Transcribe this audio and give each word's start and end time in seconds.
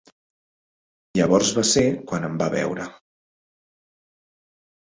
Llavors 1.19 1.51
va 1.59 1.65
ser 1.73 1.85
quan 2.13 2.27
em 2.29 2.41
va 2.41 2.49
veure. 2.57 2.89